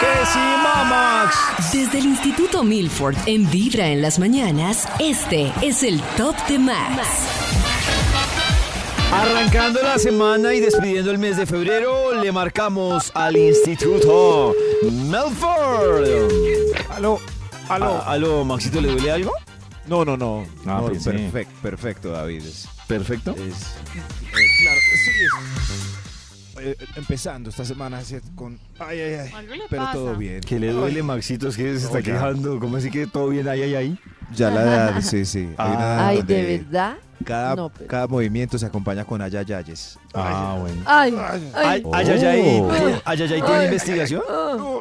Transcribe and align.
¡Que 0.00 0.26
sí, 0.32 0.38
mamá! 0.38 1.30
Desde 1.72 1.98
el 1.98 2.06
Instituto 2.06 2.64
Milford 2.64 3.16
en 3.26 3.48
Vibra 3.50 3.88
en 3.88 4.00
las 4.02 4.18
mañanas, 4.18 4.88
este 4.98 5.52
es 5.62 5.82
el 5.82 6.00
Top 6.16 6.34
de 6.48 6.58
Max. 6.58 7.06
Arrancando 9.12 9.82
la 9.82 9.98
semana 9.98 10.54
y 10.54 10.60
despidiendo 10.60 11.10
el 11.10 11.18
mes 11.18 11.36
de 11.36 11.44
febrero, 11.46 12.14
le 12.22 12.32
marcamos 12.32 13.10
al 13.14 13.36
Instituto 13.36 14.54
Melford. 14.90 16.08
Aló, 16.90 17.20
aló. 17.68 18.02
Ah, 18.06 18.12
aló, 18.12 18.44
Maxito, 18.44 18.80
¿le 18.80 18.88
duele 18.92 19.10
algo? 19.10 19.32
No, 19.86 20.04
no, 20.04 20.16
no. 20.16 20.46
Ah, 20.66 20.78
no 20.80 20.86
pensé. 20.86 21.10
perfecto, 21.12 21.52
perfecto, 21.62 22.10
David. 22.12 22.42
Perfecto. 22.86 23.32
es- 23.32 23.38
eh, 23.42 24.46
claro 24.62 24.80
que 24.90 24.96
sí. 24.96 25.10
es- 25.24 26.09
eh, 26.60 26.76
empezando 26.96 27.50
esta 27.50 27.64
semana 27.64 27.98
así 27.98 28.16
con. 28.34 28.58
Ay, 28.78 29.00
ay, 29.00 29.14
ay. 29.14 29.32
Algo 29.34 29.54
le 29.54 29.62
Pero 29.68 29.82
pasa. 29.82 29.92
todo 29.94 30.14
bien. 30.16 30.40
¿Qué 30.40 30.58
le 30.58 30.72
duele, 30.72 31.02
Maxito? 31.02 31.48
Es 31.48 31.56
que 31.56 31.78
se 31.78 31.86
está 31.86 32.02
quejando. 32.02 32.58
¿Cómo 32.60 32.76
así 32.76 32.90
que 32.90 33.06
todo 33.06 33.28
bien 33.28 33.48
ahí, 33.48 33.62
ahí, 33.62 33.74
ahí? 33.74 33.98
Ya 34.34 34.50
la 34.50 34.62
edad, 34.62 35.00
sí, 35.02 35.24
sí. 35.24 35.50
Hay 35.56 35.70
una 35.70 35.80
edad 35.80 36.06
Ay, 36.06 36.16
donde 36.18 36.34
¿de 36.42 36.58
verdad? 36.58 36.96
Cada, 37.24 37.54
No, 37.56 37.68
pero- 37.68 37.86
cada 37.86 38.06
movimiento 38.06 38.58
se 38.58 38.66
acompaña 38.66 39.04
con 39.04 39.20
ayayayes. 39.20 39.98
Ah, 40.14 40.56
bueno. 40.60 40.82
Ay, 40.86 41.14
Ay. 41.18 41.52
ay. 41.54 41.82
Ay, 41.92 42.06
ay, 42.08 42.08
ay, 42.10 42.24
ay, 42.26 42.60
Oh. 42.62 42.72
ay, 43.04 43.22
ay, 43.22 43.32
ay, 43.34 43.42
¿tiene 43.42 43.64
investigación? 43.66 44.22
ah. 44.28 44.80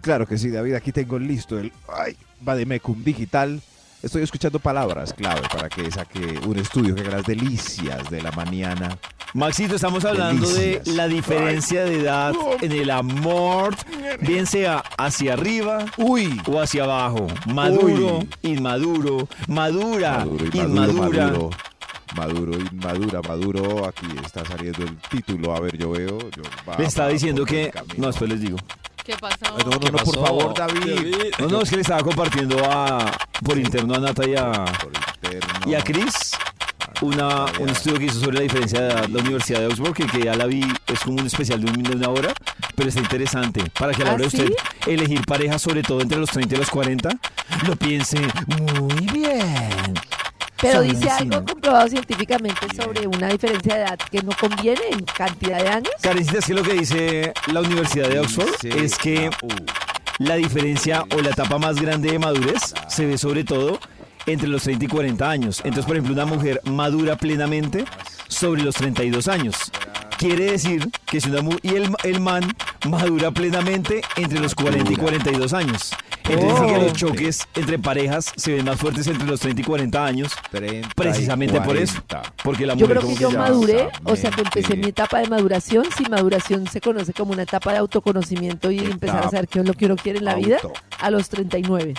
Claro 0.00 0.26
que 0.26 0.38
sí, 0.38 0.50
David. 0.50 0.74
Aquí 0.74 0.92
tengo 0.92 1.18
listo 1.18 1.58
el. 1.58 1.72
Ay, 1.88 2.16
Bademecum 2.40 3.02
Digital. 3.04 3.60
Estoy 4.02 4.22
escuchando 4.24 4.58
palabras 4.58 5.14
clave 5.14 5.42
para 5.52 5.68
que 5.68 5.88
saque 5.90 6.40
un 6.46 6.58
estudio 6.58 6.94
que 6.94 7.02
haga 7.02 7.18
las 7.18 7.26
delicias 7.26 8.10
de 8.10 8.20
la 8.20 8.32
mañana. 8.32 8.98
Maxito, 9.34 9.76
estamos 9.76 10.04
hablando 10.04 10.46
Delicias. 10.48 10.84
de 10.84 10.92
la 10.92 11.06
diferencia 11.06 11.84
de 11.84 12.00
edad 12.00 12.34
en 12.60 12.72
el 12.72 12.90
amor, 12.90 13.74
bien 14.20 14.46
sea 14.46 14.82
hacia 14.98 15.34
arriba 15.34 15.86
Uy, 15.96 16.38
o 16.46 16.60
hacia 16.60 16.82
abajo. 16.84 17.28
Maduro, 17.46 18.18
Uy. 18.18 18.28
inmaduro, 18.42 19.28
madura, 19.46 20.18
Maduro 20.18 20.44
y 20.52 20.58
inmadura. 20.58 21.26
maduro, 21.28 21.50
maduro, 22.16 22.58
inmadura, 22.72 23.20
maduro. 23.22 23.86
Aquí 23.86 24.06
está 24.24 24.44
saliendo 24.44 24.82
el 24.82 24.96
título. 25.10 25.54
A 25.54 25.60
ver, 25.60 25.78
yo 25.78 25.90
veo. 25.92 26.18
Yo, 26.18 26.42
va, 26.68 26.76
Le 26.76 26.84
estaba 26.86 27.06
va 27.06 27.12
diciendo 27.14 27.46
que... 27.46 27.72
No, 27.96 28.08
después 28.08 28.28
les 28.28 28.40
digo. 28.40 28.58
¿Qué 29.04 29.14
pasó? 29.20 29.58
No, 29.64 29.70
no, 29.72 29.80
¿Qué 29.80 29.90
no, 29.90 29.98
por 29.98 30.14
pasó? 30.14 30.24
favor, 30.24 30.54
David. 30.54 31.16
No, 31.38 31.48
no, 31.48 31.62
es 31.62 31.70
que 31.70 31.76
le 31.76 31.82
estaba 31.82 32.02
compartiendo 32.02 32.56
a, 32.64 33.12
por 33.44 33.58
interno 33.58 33.94
a 33.94 33.98
Nata 33.98 34.28
y 34.28 34.34
a, 34.36 34.52
Por 34.64 34.92
y 35.68 35.74
a 35.74 35.82
Chris 35.82 36.32
una, 37.00 37.46
un 37.58 37.68
estudio 37.68 37.98
que 37.98 38.04
hizo 38.06 38.20
sobre 38.20 38.36
la 38.36 38.42
diferencia 38.42 38.80
de 38.80 38.88
edad 38.88 39.08
la 39.08 39.20
Universidad 39.20 39.60
de 39.60 39.66
Oxford, 39.66 39.92
que, 39.92 40.06
que 40.06 40.24
ya 40.24 40.34
la 40.34 40.46
vi, 40.46 40.62
es 40.86 41.00
como 41.00 41.20
un 41.20 41.26
especial 41.26 41.60
de, 41.64 41.70
un, 41.70 41.82
de 41.82 41.96
una 41.96 42.08
hora, 42.08 42.32
pero 42.74 42.88
está 42.88 43.00
interesante. 43.00 43.64
Para 43.78 43.92
que 43.92 44.02
a 44.02 44.04
la 44.06 44.10
¿Ah, 44.12 44.14
hora 44.14 44.22
de 44.22 44.28
usted 44.28 44.46
sí? 44.46 44.90
elegir 44.90 45.24
pareja, 45.26 45.58
sobre 45.58 45.82
todo 45.82 46.00
entre 46.00 46.18
los 46.18 46.30
30 46.30 46.54
y 46.54 46.58
los 46.58 46.70
40, 46.70 47.08
lo 47.66 47.76
piense 47.76 48.20
muy 48.46 49.06
bien. 49.12 49.94
Pero 50.62 50.78
Son 50.78 50.88
dice 50.88 51.10
algo 51.10 51.40
¿no? 51.40 51.44
comprobado 51.44 51.88
científicamente 51.88 52.60
sobre 52.76 53.06
una 53.06 53.28
diferencia 53.28 53.74
de 53.74 53.80
edad 53.82 53.98
que 54.10 54.22
no 54.22 54.30
conviene 54.40 54.80
en 54.92 55.04
cantidad 55.04 55.58
de 55.60 55.68
años. 55.68 55.92
Karencita, 56.00 56.38
es 56.38 56.46
que 56.46 56.54
lo 56.54 56.62
que 56.62 56.72
dice 56.74 57.32
la 57.52 57.60
Universidad 57.60 58.08
de 58.08 58.20
Oxford 58.20 58.48
es 58.64 58.96
que 58.96 59.28
la 59.28 59.36
U. 59.42 59.48
la 60.18 60.36
diferencia 60.36 61.04
o 61.14 61.20
la 61.20 61.30
etapa 61.30 61.58
más 61.58 61.80
grande 61.80 62.12
de 62.12 62.18
madurez 62.18 62.72
se 62.88 63.04
ve 63.06 63.18
sobre 63.18 63.42
todo 63.44 63.78
entre 64.26 64.46
los 64.48 64.62
30 64.62 64.84
y 64.84 64.88
40 64.88 65.28
años. 65.28 65.58
Entonces, 65.64 65.84
por 65.84 65.96
ejemplo, 65.96 66.14
una 66.14 66.26
mujer 66.26 66.60
madura 66.64 67.16
plenamente 67.16 67.84
sobre 68.28 68.62
los 68.62 68.76
32 68.76 69.26
años. 69.28 69.56
Quiere 70.16 70.52
decir 70.52 70.88
que 71.06 71.20
si 71.20 71.28
una 71.28 71.42
mu- 71.42 71.58
y 71.62 71.74
el, 71.74 71.90
el 72.04 72.20
man 72.20 72.44
madura 72.88 73.30
plenamente 73.30 74.02
entre 74.16 74.40
los 74.40 74.54
40 74.54 74.92
y 74.92 74.96
42 74.96 75.52
años. 75.52 75.92
Entonces 76.28 76.60
que 76.60 76.76
Oh. 76.76 76.82
los 76.82 76.92
choques 76.92 77.48
entre 77.54 77.78
parejas 77.78 78.32
se 78.36 78.54
ven 78.54 78.64
más 78.64 78.78
fuertes 78.78 79.06
entre 79.06 79.26
los 79.26 79.40
30 79.40 79.60
y 79.60 79.64
40 79.64 80.04
años, 80.06 80.32
30 80.50 80.88
y 80.88 80.90
precisamente 80.94 81.60
por 81.60 81.76
eso. 81.76 82.00
40. 82.06 82.22
Porque 82.44 82.66
la 82.66 82.74
Yo 82.74 82.86
mujer 82.86 82.98
creo 83.02 83.08
que 83.10 83.16
yo 83.20 83.30
maduré, 83.32 83.88
o 84.04 84.16
sea 84.16 84.30
que 84.30 84.42
empecé 84.42 84.76
mi 84.76 84.88
etapa 84.88 85.18
de 85.18 85.28
maduración. 85.28 85.84
Si 85.96 86.04
maduración 86.04 86.66
se 86.68 86.80
conoce 86.80 87.12
como 87.12 87.32
una 87.32 87.42
etapa 87.42 87.72
de 87.72 87.78
autoconocimiento 87.78 88.70
y 88.70 88.78
empezar 88.78 89.18
a 89.26 89.30
saber 89.30 89.48
qué 89.48 89.60
es 89.60 89.66
lo 89.66 89.74
que 89.74 89.86
uno 89.86 89.96
quiere 89.96 90.18
en 90.20 90.24
la 90.24 90.34
vida, 90.36 90.58
a 91.00 91.10
los 91.10 91.28
39. 91.28 91.94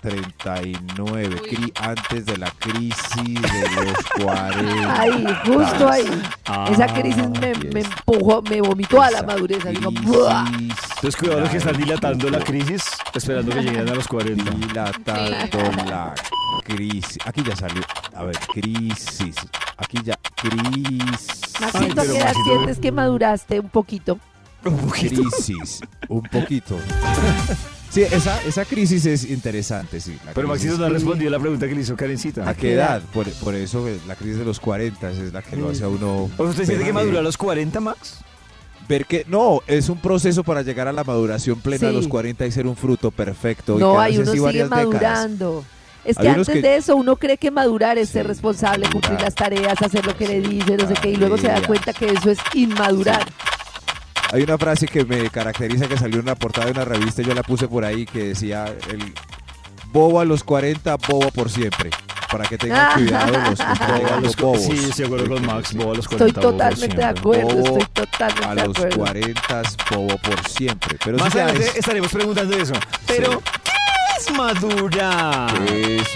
39, 0.00 1.40
Uy. 1.42 1.48
cri- 1.50 1.72
antes 1.80 2.26
de 2.26 2.36
la 2.38 2.50
crisis 2.52 3.42
de 3.42 3.84
los 3.84 3.96
40. 4.24 5.00
Ahí, 5.00 5.26
justo 5.44 5.88
ahí. 5.88 6.22
Ah, 6.46 6.68
Esa 6.70 6.86
crisis 6.86 7.28
me, 7.40 7.52
me 7.72 7.80
empujó, 7.80 8.42
me 8.42 8.60
vomitó 8.60 9.02
a 9.02 9.10
la 9.10 9.22
madurez. 9.22 9.64
Entonces 9.66 11.16
cuidado 11.16 11.40
los 11.40 11.50
que 11.50 11.56
están 11.58 11.76
dilatando 11.76 12.30
la 12.30 12.38
crisis, 12.40 12.82
esperando 13.14 13.52
que 13.52 13.62
lleguen 13.62 13.88
a 13.88 13.94
los 13.94 14.06
40. 14.08 14.50
Dilatando 14.50 15.84
la 15.84 16.14
crisis. 16.64 17.18
Aquí 17.24 17.42
ya 17.42 17.56
salió. 17.56 17.82
A 18.14 18.24
ver, 18.24 18.38
crisis. 18.52 19.34
Aquí 19.76 19.98
ya. 20.04 20.14
Crisis. 20.36 21.42
Maxito, 21.60 22.02
¿qué 22.02 22.16
edad 22.18 22.32
sientes 22.44 22.78
que 22.78 22.92
maduraste 22.92 23.60
un 23.60 23.68
poquito? 23.68 24.18
Un 24.64 24.76
poquito. 24.78 25.22
Crisis. 25.22 25.80
Un 26.08 26.22
poquito. 26.22 26.78
Sí, 27.90 28.02
esa, 28.02 28.40
esa 28.42 28.64
crisis 28.66 29.06
es 29.06 29.24
interesante, 29.30 30.00
sí. 30.00 30.16
la 30.26 30.32
Pero. 30.34 30.46
Maxito 30.48 30.76
no 30.76 30.84
ha 30.84 30.88
respondido 30.90 31.30
la 31.30 31.38
pregunta 31.38 31.66
que 31.66 31.74
le 31.74 31.80
hizo 31.80 31.96
Karencita. 31.96 32.48
¿A 32.48 32.54
qué 32.54 32.74
edad? 32.74 33.00
Por, 33.14 33.30
por 33.32 33.54
eso 33.54 33.88
eh, 33.88 33.98
la 34.06 34.14
crisis 34.14 34.38
de 34.38 34.44
los 34.44 34.60
40 34.60 35.10
es 35.10 35.32
la 35.32 35.40
que 35.42 35.56
lo 35.56 35.70
hace 35.70 35.84
a 35.84 35.88
uno. 35.88 36.30
¿O 36.36 36.42
usted 36.44 36.64
siente 36.66 36.78
que 36.84 36.84
ver 36.84 36.94
madura 36.94 37.20
a 37.20 37.22
los 37.22 37.36
40, 37.38 37.80
Max? 37.80 38.18
Ver 38.88 39.06
que 39.06 39.24
no, 39.28 39.60
es 39.66 39.88
un 39.88 39.98
proceso 40.00 40.44
para 40.44 40.62
llegar 40.62 40.86
a 40.88 40.92
la 40.92 41.02
maduración 41.04 41.60
plena 41.60 41.86
de 41.86 41.92
Sí. 41.92 41.96
los 41.96 42.08
40 42.08 42.46
y 42.46 42.52
ser 42.52 42.66
un 42.66 42.76
fruto 42.76 43.10
perfecto. 43.10 43.76
y 43.76 43.80
No, 43.80 43.92
quedarse 43.92 44.06
hay 44.12 44.18
uno 44.18 44.32
sigue 44.32 44.52
décadas. 44.64 44.70
madurando. 44.70 45.64
Es 46.04 46.16
que 46.16 46.28
antes 46.28 46.48
que- 46.48 46.62
de 46.62 46.76
eso 46.76 46.96
uno 46.96 47.16
cree 47.16 47.36
que 47.36 47.50
madurar 47.50 47.98
es 47.98 48.08
ser 48.10 48.26
responsable, 48.26 48.88
cumplir 48.90 49.20
las 49.20 49.34
tareas, 49.34 49.80
hacer 49.82 50.06
lo 50.06 50.16
que 50.16 50.26
le 50.28 50.40
dice, 50.40 50.76
no 50.76 50.88
sé 50.88 50.94
qué, 51.02 51.10
y 51.10 51.16
luego 51.16 51.36
se 51.36 51.48
da 51.48 51.60
cuenta 51.66 51.92
que 51.92 52.06
eso 52.06 52.30
es 52.30 52.38
inmadurar. 52.54 53.26
Hay 54.32 54.42
una 54.42 54.58
frase 54.58 54.86
que 54.86 55.04
me 55.04 55.30
caracteriza 55.30 55.86
que 55.88 55.96
salió 55.96 56.20
en 56.20 56.26
la 56.26 56.34
portada 56.34 56.66
de 56.66 56.72
una 56.72 56.84
revista, 56.84 57.22
yo 57.22 57.34
la 57.34 57.42
puse 57.42 57.66
por 57.66 57.84
ahí, 57.84 58.04
que 58.04 58.24
decía 58.28 58.66
el 58.90 59.12
bobo 59.90 60.20
a 60.20 60.24
los 60.24 60.44
40, 60.44 60.96
bobo 61.08 61.30
por 61.30 61.50
siempre. 61.50 61.90
Para 62.30 62.44
que 62.44 62.58
tengan 62.58 62.92
cuidado 62.92 63.32
los 63.48 63.58
a 63.60 64.20
los 64.20 64.36
bobos. 64.36 64.62
Sí, 64.62 64.72
estoy 64.72 64.90
de 64.96 65.04
acuerdo 65.06 65.34
con 65.34 65.46
Max. 65.46 65.74
Bobo 65.74 65.92
a 65.92 65.94
los 65.94 66.06
40. 66.08 66.26
Estoy 66.26 66.42
bobo 66.42 66.58
por 66.58 66.68
totalmente 66.68 66.96
de 66.96 67.02
siempre. 67.02 67.20
acuerdo, 67.20 67.48
Bobo 67.48 67.78
estoy 67.78 67.86
totalmente 68.04 68.44
A 68.46 68.54
los 68.54 68.76
acuerdo. 68.76 68.96
40, 68.98 69.62
bobo 69.94 70.18
por 70.18 70.48
siempre. 70.48 70.98
Pero 71.02 71.16
Más 71.18 71.32
sí 71.32 71.38
adelante 71.38 71.66
es- 71.68 71.76
estaremos 71.76 72.12
preguntando 72.12 72.54
eso. 72.58 72.74
Pero, 73.06 73.40
¿qué 73.64 73.70
es 74.18 74.36
madurar? 74.36 75.64
¿Qué 75.64 75.96
es, 75.96 76.08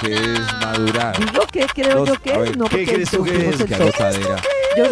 qué 0.00 0.14
es 0.14 0.40
madurar? 0.62 1.18
Digo 1.18 1.46
que 1.50 1.66
creo 1.66 2.06
yo 2.06 2.14
que 2.22 2.38
ver, 2.38 2.50
es, 2.50 2.56
no 2.56 2.64
¿qué 2.66 2.84
crees 2.86 3.10
tú 3.10 3.24
que 3.24 3.48
es? 3.48 3.58
Yo 3.58 3.64
es 3.64 3.70
creo 3.72 3.92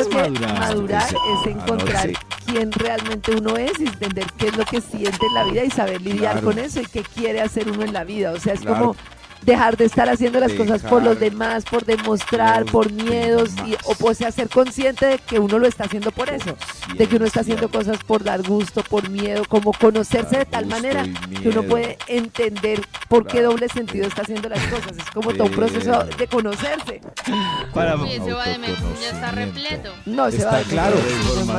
que 0.08 0.16
madurar? 0.16 0.58
madurar 0.58 1.08
Sí. 1.08 1.14
es 1.14 1.20
Ah, 1.22 1.42
no, 1.44 1.50
encontrar 1.50 2.02
sí. 2.08 2.14
Quién 2.54 2.70
realmente 2.70 3.32
uno 3.36 3.56
es 3.56 3.72
y 3.80 3.84
entender 3.84 4.26
qué 4.38 4.46
es 4.48 4.56
lo 4.56 4.64
que 4.64 4.80
siente 4.80 5.26
en 5.26 5.34
la 5.34 5.42
vida 5.44 5.64
y 5.64 5.70
saber 5.70 6.00
lidiar 6.00 6.32
Claro. 6.34 6.46
con 6.46 6.58
eso 6.60 6.80
y 6.80 6.86
qué 6.86 7.02
quiere 7.02 7.40
hacer 7.40 7.68
uno 7.68 7.82
en 7.82 7.92
la 7.92 8.04
vida. 8.04 8.30
O 8.32 8.38
sea, 8.38 8.54
es 8.54 8.60
Claro. 8.60 8.78
como 8.78 8.96
dejar 9.44 9.76
de 9.76 9.84
estar 9.84 10.08
haciendo 10.08 10.40
las 10.40 10.52
cosas 10.52 10.82
por 10.82 11.02
los 11.02 11.18
demás, 11.20 11.64
por 11.64 11.84
demostrar, 11.84 12.62
los 12.62 12.70
por 12.70 12.92
miedos 12.92 13.50
y, 13.66 13.74
o 13.84 13.94
pues 13.94 14.18
ser 14.18 14.48
consciente 14.48 15.06
de 15.06 15.18
que 15.18 15.38
uno 15.38 15.58
lo 15.58 15.66
está 15.66 15.84
haciendo 15.84 16.10
por 16.10 16.30
eso, 16.30 16.56
de 16.96 17.06
que 17.06 17.16
uno 17.16 17.26
está 17.26 17.40
haciendo 17.40 17.68
cosas 17.68 17.98
por 18.04 18.24
dar 18.24 18.42
gusto, 18.42 18.82
por 18.82 19.08
miedo, 19.10 19.44
como 19.48 19.72
conocerse 19.72 20.38
de 20.38 20.46
tal 20.46 20.66
manera 20.66 21.04
que 21.42 21.48
uno 21.48 21.62
puede 21.62 21.98
entender 22.06 22.80
por 23.08 23.26
qué 23.26 23.42
doble 23.42 23.68
sentido 23.68 24.06
está 24.06 24.22
haciendo 24.22 24.48
las 24.48 24.60
cosas. 24.66 24.96
Es 24.96 25.10
como 25.12 25.32
todo 25.32 25.44
un 25.44 25.52
proceso 25.52 26.04
de 26.04 26.26
conocerse. 26.26 27.00
Para, 27.72 27.94
ese 28.08 28.32
va 28.32 28.44
de 28.46 28.58
ya 29.00 29.10
está 29.10 29.30
repleto. 29.30 29.92
No, 30.06 30.30
se 30.30 30.38
Está 30.38 30.50
va 30.52 30.58
a 30.58 30.62
claro. 30.62 30.96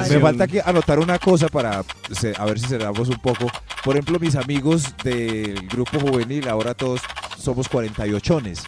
Me 0.09 0.19
falta 0.19 0.47
que 0.47 0.61
anotar 0.61 0.99
una 0.99 1.19
cosa 1.19 1.47
para 1.47 1.83
se- 2.11 2.33
a 2.37 2.45
ver 2.45 2.59
si 2.59 2.67
cerramos 2.67 3.09
un 3.09 3.19
poco. 3.19 3.47
Por 3.83 3.95
ejemplo, 3.95 4.19
mis 4.19 4.35
amigos 4.35 4.95
del 5.03 5.67
grupo 5.67 5.99
juvenil, 5.99 6.47
ahora 6.47 6.73
todos 6.73 7.01
somos 7.37 7.69
48ones. 7.69 8.63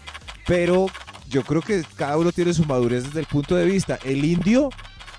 Pero 0.46 0.88
yo 1.30 1.44
creo 1.44 1.62
que 1.62 1.84
cada 1.96 2.18
uno 2.18 2.32
tiene 2.32 2.54
su 2.54 2.66
madurez 2.66 3.06
desde 3.06 3.20
el 3.20 3.26
punto 3.26 3.56
de 3.56 3.66
vista. 3.66 4.00
El 4.04 4.24
indio 4.24 4.70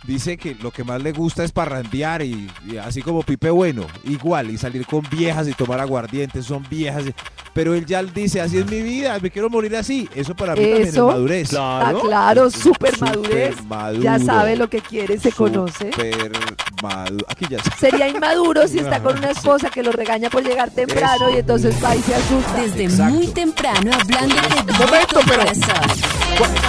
dice 0.05 0.37
que 0.37 0.55
lo 0.63 0.71
que 0.71 0.85
más 0.85 1.03
le 1.03 1.13
gusta 1.13 1.45
es 1.45 1.53
parrandear 1.53 2.23
y, 2.23 2.51
y 2.71 2.77
así 2.77 3.03
como 3.03 3.23
Pipe 3.23 3.51
Bueno, 3.51 3.87
igual, 4.05 4.51
y 4.51 4.59
salir 4.59 4.87
con 4.87 5.03
viejas 5.11 5.49
y 5.49 5.53
tomar 5.53 5.81
aguardientes, 5.81 6.45
son 6.47 6.65
viejas. 6.71 7.05
pero 7.53 7.75
él 7.75 7.85
ya 7.87 8.03
dice, 8.03 8.41
así 8.41 8.59
es 8.59 8.67
mi 8.71 8.81
vida, 8.83 9.19
me 9.21 9.31
quiero 9.31 9.51
morir 9.51 9.75
así. 9.77 10.09
Eso 10.15 10.35
para 10.35 10.55
mí 10.55 10.61
también 10.63 10.83
es 10.83 10.89
Eso. 10.91 11.09
madurez. 11.09 11.51
Ah, 11.59 11.79
Claro. 11.81 12.01
claro, 12.01 12.51
súper 12.51 12.95
Súper 12.95 13.01
madurez. 13.15 13.65
maduro. 13.65 14.03
Ya 14.03 14.19
sabe 14.19 14.57
lo 14.57 14.69
que 14.71 14.81
quiere, 14.81 15.19
se 15.19 15.33
conoce. 15.33 15.91
Súper 15.93 16.33
maduro. 16.83 17.27
Aquí 17.29 17.47
ya 17.51 17.59
Sería 17.79 18.09
inmaduro 18.09 18.67
si 18.69 18.79
está 18.79 19.03
con 19.03 19.19
una 19.19 19.31
esposa 19.31 19.69
que 19.71 19.83
lo 19.83 19.91
regaña 19.93 20.31
por 20.31 20.45
llegar 20.45 20.71
temprano 20.71 21.27
Eso. 21.29 21.37
y 21.37 21.39
entonces 21.41 21.75
va 21.85 21.95
y 21.97 22.03
se 22.03 22.15
asusta. 22.15 22.55
Desde 22.63 22.85
Exacto. 22.85 23.15
muy 23.15 23.27
temprano 23.29 23.91
hablándote 23.93 24.41
directo 24.49 24.73
Momento, 24.75 25.21
pero- 25.27 25.39
corazón. 25.39 26.18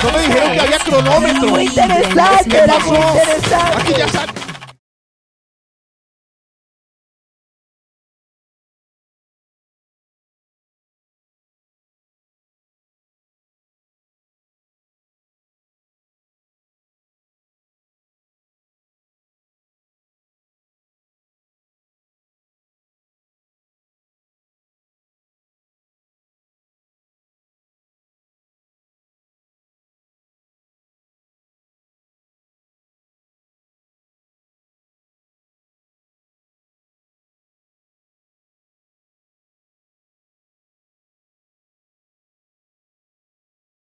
No 0.04 0.12
me 0.12 0.20
dijeron 0.26 0.52
que 0.54 0.60
había 0.62 0.80
cronómetro. 0.80 1.50
Muy 1.50 1.64
interesante, 1.66 2.58
era 2.58 2.80
muy 2.80 2.98
interesante. 2.98 3.78
Aquí 3.78 3.94
ya 3.98 4.06
está. 4.06 4.39